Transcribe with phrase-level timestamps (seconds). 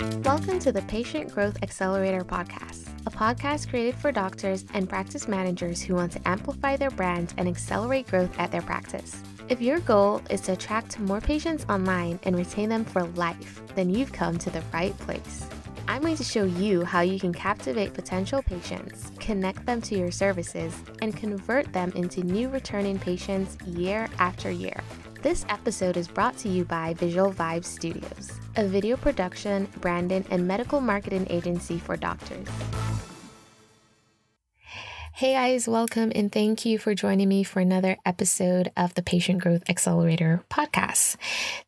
[0.00, 5.82] Welcome to the Patient Growth Accelerator podcast, a podcast created for doctors and practice managers
[5.82, 9.22] who want to amplify their brand and accelerate growth at their practice.
[9.50, 13.90] If your goal is to attract more patients online and retain them for life, then
[13.90, 15.46] you've come to the right place.
[15.86, 20.10] I'm going to show you how you can captivate potential patients, connect them to your
[20.10, 24.80] services, and convert them into new returning patients year after year.
[25.22, 30.48] This episode is brought to you by Visual Vibes Studios, a video production, branding, and
[30.48, 32.48] medical marketing agency for doctors.
[35.12, 39.42] Hey guys, welcome and thank you for joining me for another episode of the Patient
[39.42, 41.16] Growth Accelerator podcast.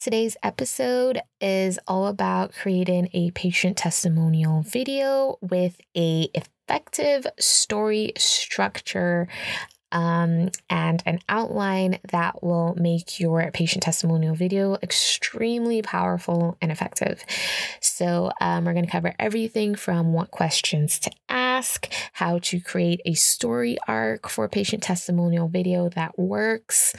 [0.01, 9.29] Today's episode is all about creating a patient testimonial video with a effective story structure
[9.93, 17.25] um, and an outline that will make your patient testimonial video extremely powerful and effective.
[17.81, 21.11] So, um, we're going to cover everything from what questions to
[21.63, 26.93] ask, how to create a story arc for a patient testimonial video that works,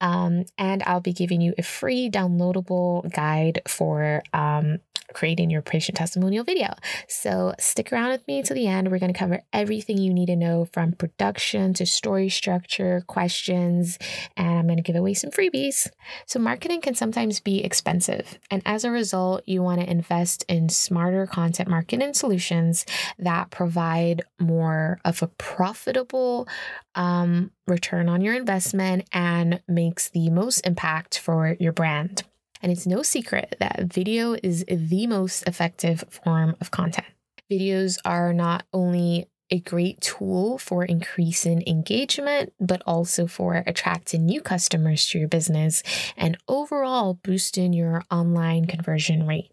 [0.00, 4.78] um, and I'll be giving you a free downloadable guide for um,
[5.12, 6.74] creating your patient testimonial video.
[7.08, 8.90] So stick around with me to the end.
[8.90, 13.98] We're going to cover everything you need to know from production to story structure, questions,
[14.36, 15.88] and I'm going to give away some freebies.
[16.26, 18.38] So marketing can sometimes be expensive.
[18.50, 22.84] And as a result, you want to invest in smarter content marketing solutions
[23.18, 23.95] that provide
[24.38, 26.48] more of a profitable
[26.94, 32.22] um, return on your investment and makes the most impact for your brand.
[32.62, 37.06] And it's no secret that video is the most effective form of content.
[37.50, 44.40] Videos are not only a great tool for increasing engagement, but also for attracting new
[44.40, 45.82] customers to your business
[46.16, 49.52] and overall boosting your online conversion rate.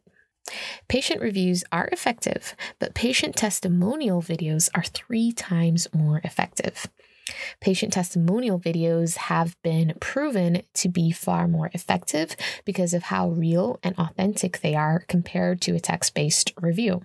[0.88, 6.88] Patient reviews are effective, but patient testimonial videos are three times more effective.
[7.62, 13.80] Patient testimonial videos have been proven to be far more effective because of how real
[13.82, 17.04] and authentic they are compared to a text based review.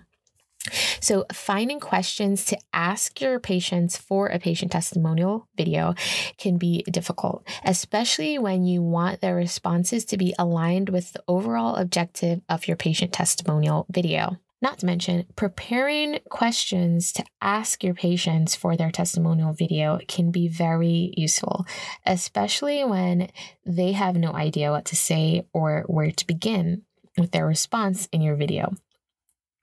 [0.99, 5.95] So, finding questions to ask your patients for a patient testimonial video
[6.37, 11.75] can be difficult, especially when you want their responses to be aligned with the overall
[11.75, 14.37] objective of your patient testimonial video.
[14.61, 20.49] Not to mention, preparing questions to ask your patients for their testimonial video can be
[20.49, 21.65] very useful,
[22.05, 23.29] especially when
[23.65, 26.81] they have no idea what to say or where to begin
[27.17, 28.73] with their response in your video.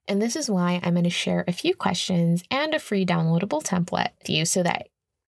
[0.09, 3.62] And this is why I'm going to share a few questions and a free downloadable
[3.62, 4.89] template with you so that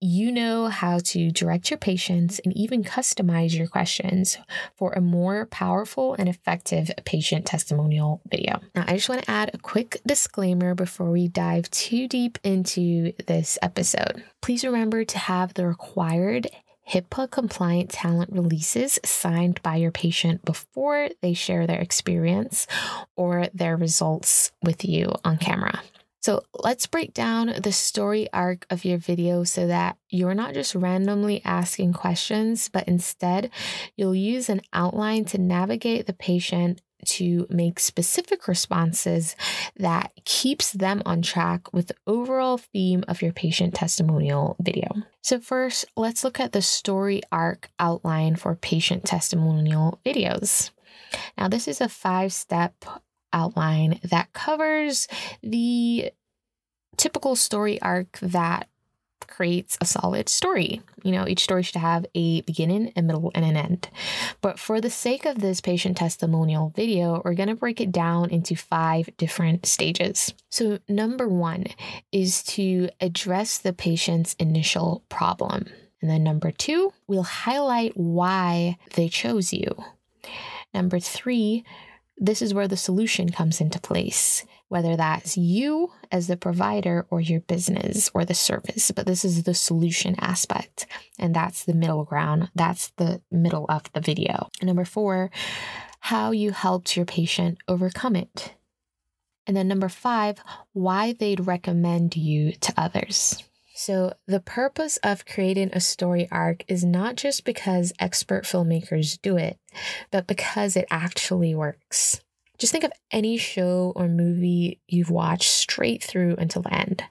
[0.03, 4.39] you know how to direct your patients and even customize your questions
[4.75, 8.59] for a more powerful and effective patient testimonial video.
[8.73, 13.13] Now, I just want to add a quick disclaimer before we dive too deep into
[13.27, 14.23] this episode.
[14.41, 16.47] Please remember to have the required
[16.89, 22.67] HIPAA compliant talent releases signed by your patient before they share their experience
[23.15, 25.81] or their results with you on camera.
[26.21, 30.75] So let's break down the story arc of your video so that you're not just
[30.75, 33.49] randomly asking questions, but instead
[33.95, 39.35] you'll use an outline to navigate the patient to make specific responses
[39.77, 45.03] that keeps them on track with the overall theme of your patient testimonial video.
[45.21, 50.71] So first, let's look at the story arc outline for patient testimonial videos.
[51.37, 52.73] Now, this is a five step
[53.33, 55.07] outline that covers
[55.41, 56.11] the
[56.97, 58.67] typical story arc that
[59.27, 60.81] creates a solid story.
[61.03, 63.89] You know, each story should have a beginning, a middle, and an end.
[64.41, 68.29] But for the sake of this patient testimonial video, we're going to break it down
[68.29, 70.33] into five different stages.
[70.49, 71.65] So, number one
[72.11, 75.65] is to address the patient's initial problem.
[76.01, 79.75] And then number two, we'll highlight why they chose you.
[80.73, 81.63] Number three,
[82.17, 87.19] this is where the solution comes into place, whether that's you as the provider or
[87.19, 88.89] your business or the service.
[88.89, 90.85] But this is the solution aspect,
[91.19, 92.49] and that's the middle ground.
[92.55, 94.47] That's the middle of the video.
[94.61, 95.29] Number four,
[95.99, 98.53] how you helped your patient overcome it.
[99.45, 100.41] And then number five,
[100.71, 103.43] why they'd recommend you to others.
[103.75, 109.35] So, the purpose of creating a story arc is not just because expert filmmakers do
[109.35, 109.57] it,
[110.11, 112.21] but because it actually works.
[112.61, 117.03] Just think of any show or movie you've watched straight through until the end.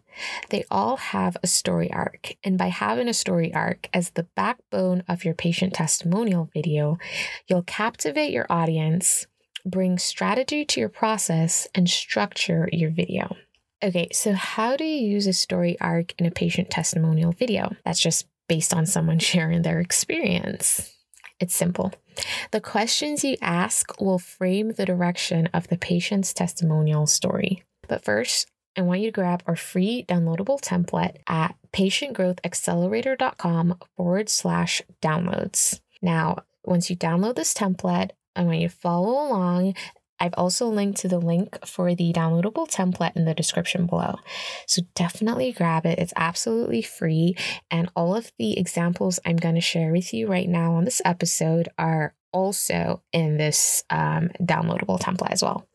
[0.49, 5.03] They all have a story arc, and by having a story arc as the backbone
[5.09, 6.97] of your patient testimonial video,
[7.47, 9.27] you'll captivate your audience
[9.65, 13.37] bring strategy to your process, and structure your video.
[13.83, 17.75] Okay, so how do you use a story arc in a patient testimonial video?
[17.85, 20.95] That's just based on someone sharing their experience.
[21.41, 21.93] It's simple.
[22.51, 27.63] The questions you ask will frame the direction of the patient's testimonial story.
[27.89, 34.83] But first, I want you to grab our free downloadable template at patientgrowthaccelerator.com forward slash
[35.03, 35.81] downloads.
[36.03, 39.75] Now, once you download this template, I want you to follow along
[40.21, 44.19] I've also linked to the link for the downloadable template in the description below.
[44.67, 45.99] So definitely grab it.
[45.99, 47.37] It's absolutely free.
[47.71, 51.01] And all of the examples I'm going to share with you right now on this
[51.05, 55.67] episode are also in this um, downloadable template as well.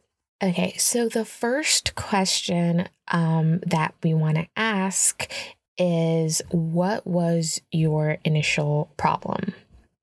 [0.44, 5.32] Okay, so the first question um, that we want to ask
[5.78, 9.54] is what was your initial problem?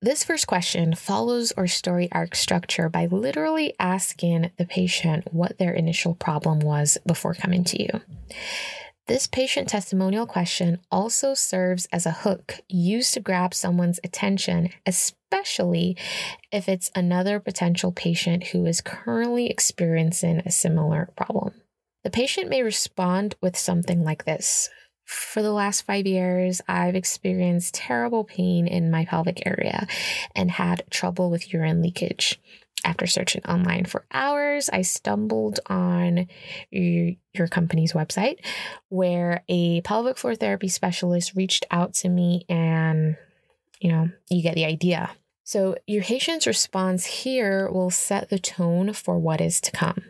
[0.03, 5.71] This first question follows our story arc structure by literally asking the patient what their
[5.71, 8.01] initial problem was before coming to you.
[9.07, 15.95] This patient testimonial question also serves as a hook used to grab someone's attention, especially
[16.51, 21.61] if it's another potential patient who is currently experiencing a similar problem.
[22.03, 24.69] The patient may respond with something like this
[25.05, 29.87] for the last five years, I've experienced terrible pain in my pelvic area
[30.35, 32.39] and had trouble with urine leakage.
[32.85, 36.27] After searching online for hours, I stumbled on
[36.69, 38.39] your, your, company's website
[38.89, 43.15] where a pelvic floor therapy specialist reached out to me, and
[43.79, 45.11] you know, you get the idea.
[45.45, 50.03] So, your patient's response here will set the tone for what is to come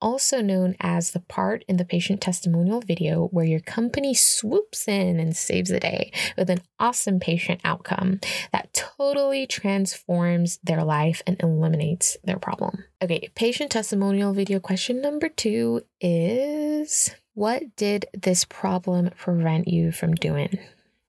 [0.00, 5.20] also known as the part in the patient testimonial video where your company swoops in
[5.20, 8.20] and saves the day with an awesome patient outcome
[8.52, 12.84] that totally transforms their life and eliminates their problem.
[13.02, 20.14] Okay, patient testimonial video question number two is What did this problem prevent you from
[20.14, 20.58] doing?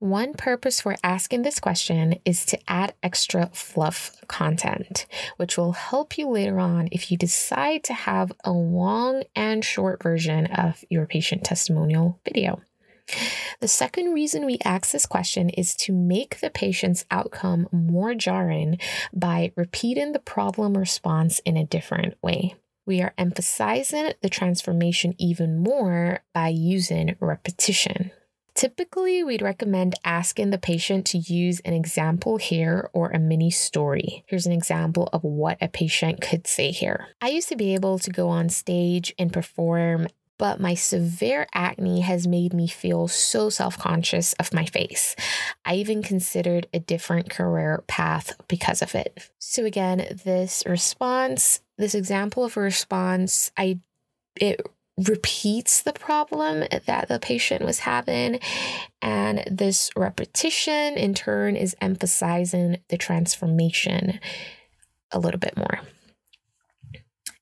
[0.02, 5.06] One purpose for asking this question is to add extra fluff content,
[5.38, 10.02] which will help you later on if you decide to have a long and short
[10.02, 12.62] version of your patient testimonial video.
[13.60, 18.80] The second reason we ask this question is to make the patient's outcome more jarring
[19.14, 22.56] by repeating the problem response in a different way.
[22.88, 28.10] We are emphasizing the transformation even more by using repetition.
[28.62, 34.24] Typically, we'd recommend asking the patient to use an example here or a mini story.
[34.28, 37.08] Here's an example of what a patient could say here.
[37.20, 42.02] I used to be able to go on stage and perform but my severe acne
[42.02, 45.16] has made me feel so self conscious of my face.
[45.66, 49.32] I even considered a different career path because of it.
[49.40, 53.80] So, again, this response, this example of a response, I
[54.36, 54.62] it
[55.08, 58.40] repeats the problem that the patient was having.
[59.02, 64.20] And this repetition, in turn, is emphasizing the transformation
[65.12, 65.80] a little bit more.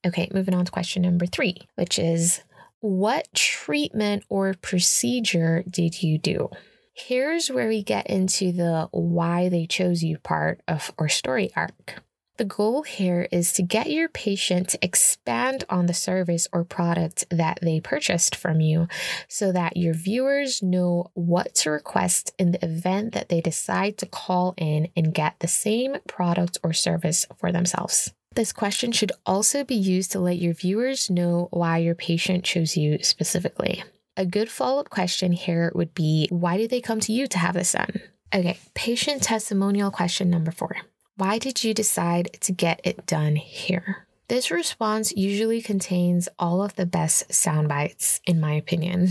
[0.06, 2.42] Okay, moving on to question number three, which is
[2.80, 6.48] what treatment or procedure did you do?
[6.94, 12.02] Here's where we get into the why they chose you part of our story arc.
[12.40, 17.26] The goal here is to get your patient to expand on the service or product
[17.28, 18.88] that they purchased from you
[19.28, 24.06] so that your viewers know what to request in the event that they decide to
[24.06, 28.10] call in and get the same product or service for themselves.
[28.34, 32.74] This question should also be used to let your viewers know why your patient chose
[32.74, 33.84] you specifically.
[34.16, 37.38] A good follow up question here would be Why did they come to you to
[37.38, 38.00] have this done?
[38.34, 40.74] Okay, patient testimonial question number four.
[41.20, 44.06] Why did you decide to get it done here?
[44.28, 49.08] This response usually contains all of the best sound bites, in my opinion.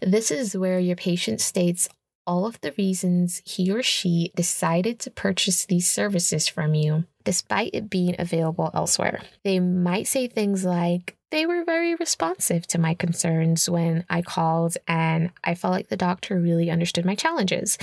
[0.00, 1.86] This is where your patient states
[2.26, 7.74] all of the reasons he or she decided to purchase these services from you, despite
[7.74, 9.20] it being available elsewhere.
[9.44, 14.76] They might say things like, they were very responsive to my concerns when I called,
[14.86, 17.78] and I felt like the doctor really understood my challenges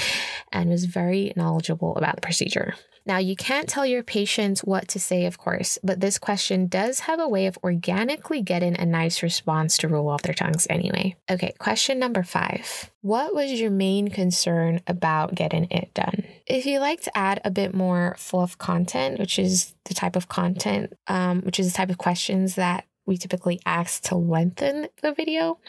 [0.51, 2.73] and was very knowledgeable about the procedure.
[3.07, 7.01] Now, you can't tell your patients what to say, of course, but this question does
[7.01, 11.15] have a way of organically getting a nice response to roll off their tongues anyway.
[11.29, 12.89] Okay, question number five.
[13.01, 16.23] What was your main concern about getting it done?
[16.47, 20.27] If you like to add a bit more fluff content, which is the type of
[20.27, 25.13] content, um, which is the type of questions that we typically ask to lengthen the
[25.13, 25.59] video,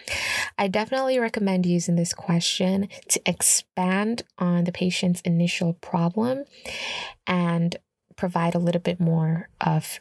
[0.59, 6.45] I definitely recommend using this question to expand on the patient's initial problem
[7.27, 7.77] and
[8.17, 10.01] provide a little bit more of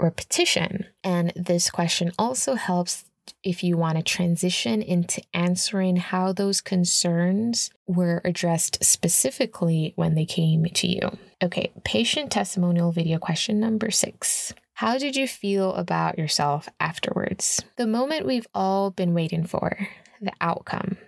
[0.00, 0.86] repetition.
[1.02, 3.04] And this question also helps
[3.42, 10.24] if you want to transition into answering how those concerns were addressed specifically when they
[10.24, 11.00] came to you.
[11.42, 14.54] Okay, patient testimonial video question number six.
[14.76, 17.64] How did you feel about yourself afterwards?
[17.76, 19.88] The moment we've all been waiting for,
[20.20, 20.98] the outcome.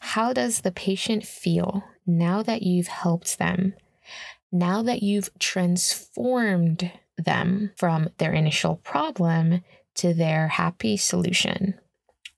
[0.00, 3.74] How does the patient feel now that you've helped them?
[4.50, 9.62] Now that you've transformed them from their initial problem
[9.94, 11.78] to their happy solution?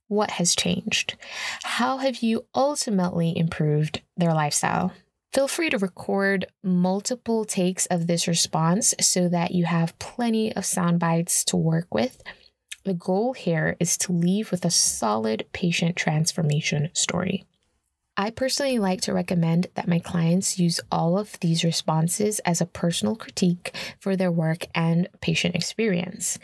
[0.08, 1.16] What has changed?
[1.62, 4.92] How have you ultimately improved their lifestyle?
[5.32, 10.64] Feel free to record multiple takes of this response so that you have plenty of
[10.64, 12.20] sound bites to work with.
[12.84, 17.44] The goal here is to leave with a solid patient transformation story.
[18.20, 22.66] I personally like to recommend that my clients use all of these responses as a
[22.66, 26.38] personal critique for their work and patient experience.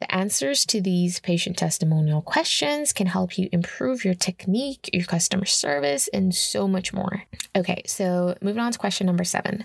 [0.00, 5.46] The answers to these patient testimonial questions can help you improve your technique, your customer
[5.46, 7.22] service, and so much more.
[7.56, 9.62] Okay, so moving on to question number seven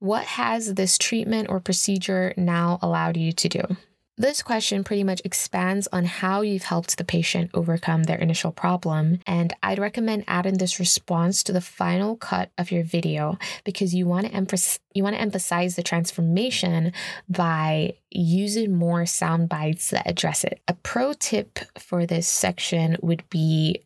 [0.00, 3.62] What has this treatment or procedure now allowed you to do?
[4.18, 9.20] This question pretty much expands on how you've helped the patient overcome their initial problem,
[9.26, 14.06] and I'd recommend adding this response to the final cut of your video because you
[14.06, 16.94] want to emphasize you want to emphasize the transformation
[17.28, 20.62] by using more sound bites that address it.
[20.66, 23.82] A pro tip for this section would be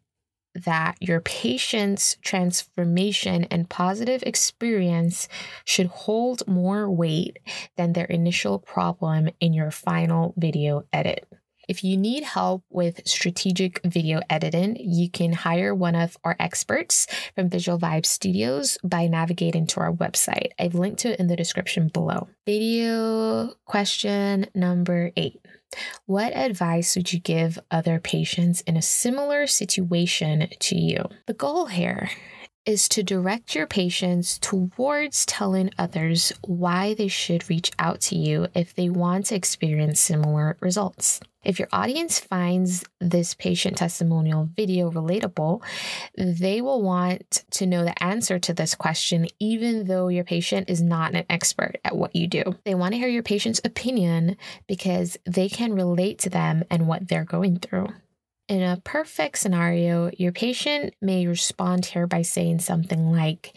[0.54, 5.28] that your patient's transformation and positive experience
[5.64, 7.38] should hold more weight
[7.76, 11.26] than their initial problem in your final video edit.
[11.68, 17.06] If you need help with strategic video editing, you can hire one of our experts
[17.36, 20.48] from Visual Vibe Studios by navigating to our website.
[20.58, 22.26] I've linked to it in the description below.
[22.44, 25.40] Video question number eight.
[26.06, 31.04] What advice would you give other patients in a similar situation to you?
[31.26, 32.10] The goal here
[32.66, 38.46] is to direct your patients towards telling others why they should reach out to you
[38.54, 41.20] if they want to experience similar results.
[41.42, 45.62] If your audience finds this patient testimonial video relatable,
[46.16, 50.82] they will want to know the answer to this question, even though your patient is
[50.82, 52.42] not an expert at what you do.
[52.64, 54.36] They want to hear your patient's opinion
[54.66, 57.88] because they can relate to them and what they're going through.
[58.50, 63.56] In a perfect scenario, your patient may respond here by saying something like,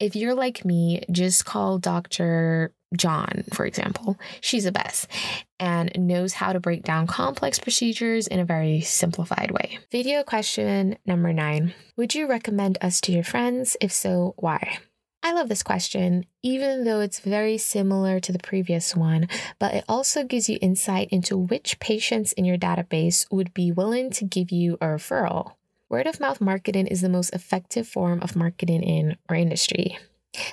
[0.00, 2.72] if you're like me, just call Dr.
[2.96, 4.18] John, for example.
[4.40, 5.06] She's the best
[5.60, 9.78] and knows how to break down complex procedures in a very simplified way.
[9.92, 13.76] Video question number nine Would you recommend us to your friends?
[13.80, 14.78] If so, why?
[15.22, 19.84] I love this question, even though it's very similar to the previous one, but it
[19.88, 24.52] also gives you insight into which patients in your database would be willing to give
[24.52, 25.54] you a referral.
[25.88, 29.98] Word of mouth marketing is the most effective form of marketing in our industry.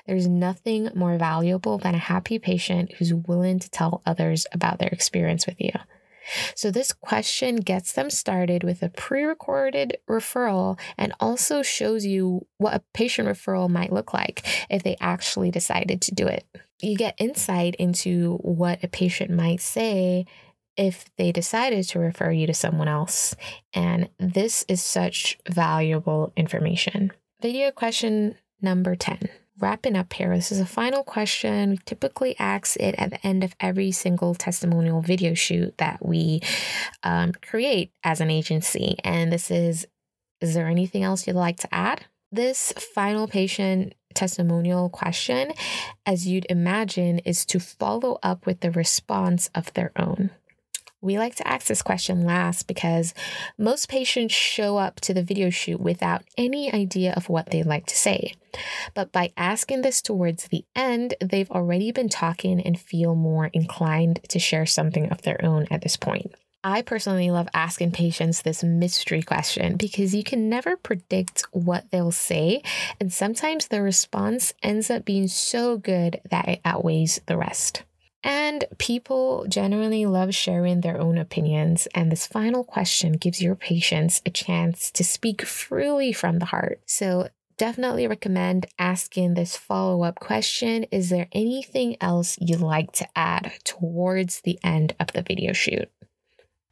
[0.07, 4.89] There's nothing more valuable than a happy patient who's willing to tell others about their
[4.89, 5.71] experience with you.
[6.55, 12.45] So, this question gets them started with a pre recorded referral and also shows you
[12.57, 16.45] what a patient referral might look like if they actually decided to do it.
[16.81, 20.25] You get insight into what a patient might say
[20.77, 23.35] if they decided to refer you to someone else.
[23.73, 27.11] And this is such valuable information.
[27.41, 29.29] Video question number 10
[29.59, 31.71] wrapping up here, this is a final question.
[31.71, 36.41] We typically ask it at the end of every single testimonial video shoot that we
[37.03, 38.97] um, create as an agency.
[39.03, 39.87] And this is
[40.41, 42.05] Is there anything else you'd like to add?
[42.31, 45.53] This final patient testimonial question,
[46.05, 50.31] as you'd imagine, is to follow up with the response of their own.
[51.01, 53.13] We like to ask this question last because
[53.59, 57.85] most patients show up to the video shoot without any idea of what they'd like
[57.87, 58.33] to say.
[58.93, 64.21] But by asking this towards the end, they've already been talking and feel more inclined
[64.29, 66.33] to share something of their own at this point.
[66.63, 72.11] I personally love asking patients this mystery question because you can never predict what they'll
[72.11, 72.63] say,
[72.99, 77.83] and sometimes the response ends up being so good that it outweighs the rest.
[78.23, 84.23] And people generally love sharing their own opinions, and this final question gives your patients
[84.25, 86.81] a chance to speak freely from the heart.
[86.87, 93.07] So, definitely recommend asking this follow up question Is there anything else you'd like to
[93.15, 95.89] add towards the end of the video shoot?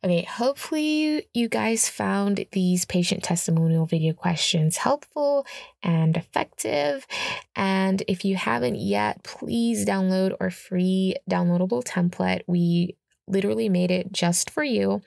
[0.06, 5.46] Okay, hopefully you guys found these patient testimonial video questions helpful
[5.82, 7.08] and effective.
[7.56, 12.42] And if you haven't yet, please download our free downloadable template.
[12.48, 15.02] We literally made it just for you.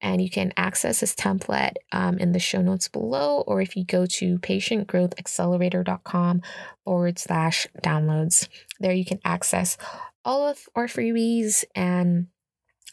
[0.00, 3.84] And you can access this template um, in the show notes below, or if you
[3.84, 6.42] go to patientgrowthaccelerator.com
[6.84, 8.48] forward slash downloads.
[8.80, 9.76] There you can access
[10.24, 12.28] all of our freebies and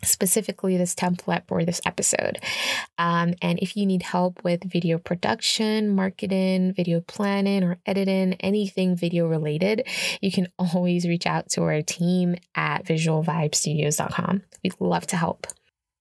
[0.03, 2.39] specifically this template for this episode.
[2.97, 8.95] Um, and if you need help with video production, marketing, video planning, or editing, anything
[8.95, 9.87] video related,
[10.21, 14.43] you can always reach out to our team at visualvibestudios.com.
[14.63, 15.47] We'd love to help.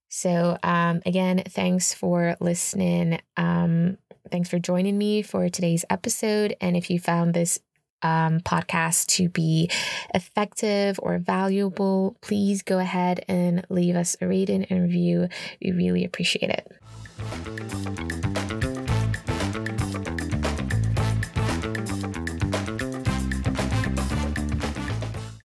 [0.09, 3.21] So, um, again, thanks for listening.
[3.37, 3.97] Um,
[4.30, 6.57] thanks for joining me for today's episode.
[6.61, 7.61] And if you found this
[8.02, 9.71] um, podcast to be
[10.14, 15.28] effective or valuable, please go ahead and leave us a rating and review.
[15.62, 18.70] We really appreciate it.